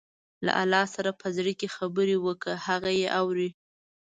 [0.45, 3.49] له الله سره په خپل زړه کې خبرې وکړئ، هغه يې اوري.